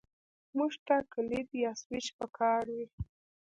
[0.57, 2.85] موټر ته کلید یا سوئچ پکار وي.